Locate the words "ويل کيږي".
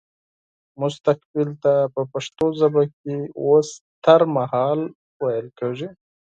5.21-5.87